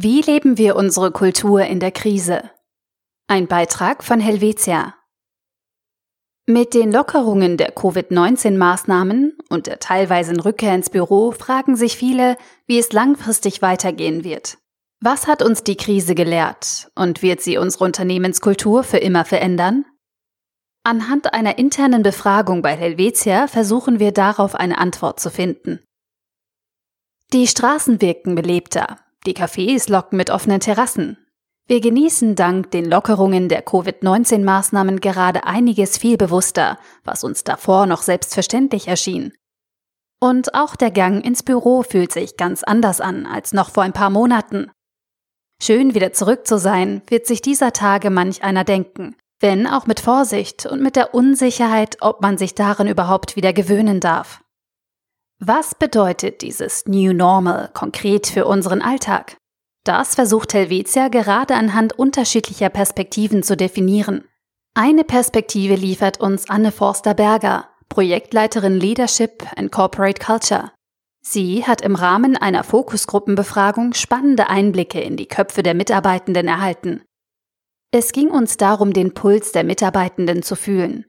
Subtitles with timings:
[0.00, 2.48] Wie leben wir unsere Kultur in der Krise?
[3.26, 4.94] Ein Beitrag von Helvetia.
[6.46, 12.36] Mit den Lockerungen der Covid-19-Maßnahmen und der teilweisen Rückkehr ins Büro fragen sich viele,
[12.68, 14.58] wie es langfristig weitergehen wird.
[15.00, 19.84] Was hat uns die Krise gelehrt und wird sie unsere Unternehmenskultur für immer verändern?
[20.84, 25.80] Anhand einer internen Befragung bei Helvetia versuchen wir darauf eine Antwort zu finden.
[27.32, 31.18] Die Straßen wirken belebter, die Cafés locken mit offenen Terrassen.
[31.66, 38.00] Wir genießen dank den Lockerungen der Covid-19-Maßnahmen gerade einiges viel bewusster, was uns davor noch
[38.00, 39.34] selbstverständlich erschien.
[40.20, 43.92] Und auch der Gang ins Büro fühlt sich ganz anders an als noch vor ein
[43.92, 44.70] paar Monaten.
[45.62, 50.00] Schön wieder zurück zu sein, wird sich dieser Tage manch einer denken, wenn auch mit
[50.00, 54.42] Vorsicht und mit der Unsicherheit, ob man sich darin überhaupt wieder gewöhnen darf.
[55.40, 59.36] Was bedeutet dieses New Normal konkret für unseren Alltag?
[59.84, 64.24] Das versucht Helvetia gerade anhand unterschiedlicher Perspektiven zu definieren.
[64.74, 70.72] Eine Perspektive liefert uns Anne Forster-Berger, Projektleiterin Leadership and Corporate Culture.
[71.20, 77.02] Sie hat im Rahmen einer Fokusgruppenbefragung spannende Einblicke in die Köpfe der Mitarbeitenden erhalten.
[77.92, 81.06] Es ging uns darum, den Puls der Mitarbeitenden zu fühlen.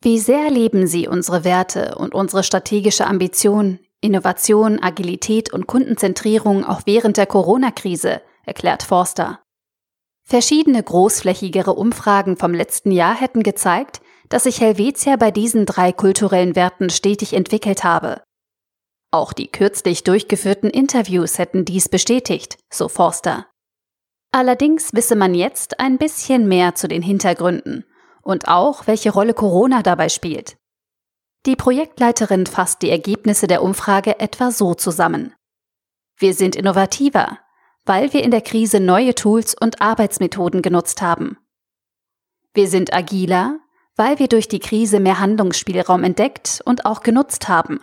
[0.00, 6.82] Wie sehr leben sie unsere Werte und unsere strategische Ambition, Innovation, Agilität und Kundenzentrierung auch
[6.84, 9.42] während der Corona-Krise, erklärt Forster.
[10.24, 16.54] Verschiedene großflächigere Umfragen vom letzten Jahr hätten gezeigt, dass sich Helvetia bei diesen drei kulturellen
[16.54, 18.22] Werten stetig entwickelt habe.
[19.10, 23.46] Auch die kürzlich durchgeführten Interviews hätten dies bestätigt, so Forster.
[24.30, 27.84] Allerdings wisse man jetzt ein bisschen mehr zu den Hintergründen
[28.28, 30.58] und auch, welche Rolle Corona dabei spielt.
[31.46, 35.32] Die Projektleiterin fasst die Ergebnisse der Umfrage etwa so zusammen.
[36.18, 37.38] Wir sind innovativer,
[37.86, 41.38] weil wir in der Krise neue Tools und Arbeitsmethoden genutzt haben.
[42.52, 43.60] Wir sind agiler,
[43.96, 47.80] weil wir durch die Krise mehr Handlungsspielraum entdeckt und auch genutzt haben.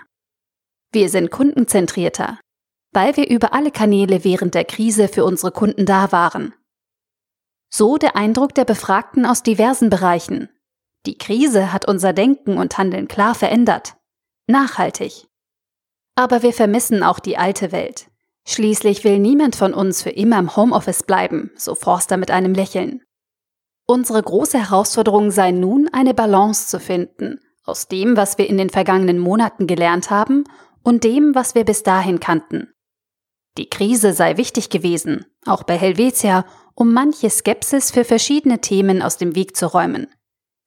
[0.92, 2.40] Wir sind kundenzentrierter,
[2.92, 6.54] weil wir über alle Kanäle während der Krise für unsere Kunden da waren.
[7.78, 10.48] So der Eindruck der Befragten aus diversen Bereichen.
[11.06, 13.98] Die Krise hat unser Denken und Handeln klar verändert.
[14.48, 15.28] Nachhaltig.
[16.16, 18.08] Aber wir vermissen auch die alte Welt.
[18.48, 23.02] Schließlich will niemand von uns für immer im Homeoffice bleiben, so Forster mit einem Lächeln.
[23.86, 28.70] Unsere große Herausforderung sei nun, eine Balance zu finden aus dem, was wir in den
[28.70, 30.46] vergangenen Monaten gelernt haben
[30.82, 32.72] und dem, was wir bis dahin kannten.
[33.58, 39.18] Die Krise sei wichtig gewesen, auch bei Helvetia, um manche Skepsis für verschiedene Themen aus
[39.18, 40.08] dem Weg zu räumen.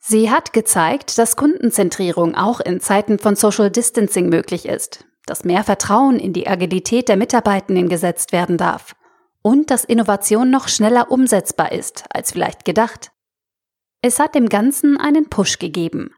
[0.00, 5.64] Sie hat gezeigt, dass Kundenzentrierung auch in Zeiten von Social Distancing möglich ist, dass mehr
[5.64, 8.97] Vertrauen in die Agilität der Mitarbeitenden gesetzt werden darf
[9.42, 13.12] und dass Innovation noch schneller umsetzbar ist als vielleicht gedacht.
[14.00, 16.14] Es hat dem Ganzen einen Push gegeben.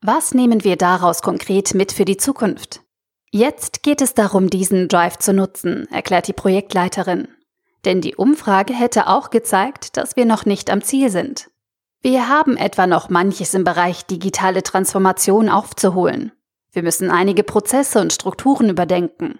[0.00, 2.82] Was nehmen wir daraus konkret mit für die Zukunft?
[3.32, 7.28] Jetzt geht es darum, diesen Drive zu nutzen, erklärt die Projektleiterin.
[7.86, 11.50] Denn die Umfrage hätte auch gezeigt, dass wir noch nicht am Ziel sind.
[12.02, 16.32] Wir haben etwa noch manches im Bereich digitale Transformation aufzuholen.
[16.72, 19.38] Wir müssen einige Prozesse und Strukturen überdenken.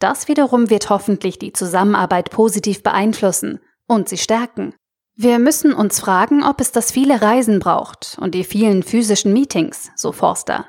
[0.00, 4.74] Das wiederum wird hoffentlich die Zusammenarbeit positiv beeinflussen und sie stärken.
[5.16, 9.92] Wir müssen uns fragen, ob es das viele Reisen braucht und die vielen physischen Meetings,
[9.94, 10.66] so Forster.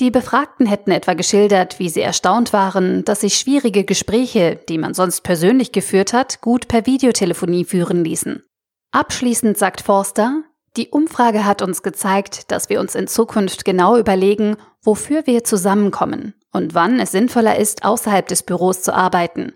[0.00, 4.92] Die Befragten hätten etwa geschildert, wie sie erstaunt waren, dass sich schwierige Gespräche, die man
[4.92, 8.42] sonst persönlich geführt hat, gut per Videotelefonie führen ließen.
[8.90, 10.42] Abschließend sagt Forster,
[10.76, 16.34] die Umfrage hat uns gezeigt, dass wir uns in Zukunft genau überlegen, wofür wir zusammenkommen
[16.52, 19.52] und wann es sinnvoller ist, außerhalb des Büros zu arbeiten.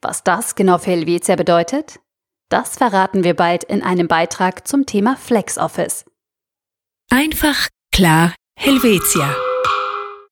[0.00, 1.98] Was das genau für Helvetia bedeutet?
[2.48, 6.04] Das verraten wir bald in einem Beitrag zum Thema FlexOffice.
[7.10, 9.49] Einfach, klar, Helvetia.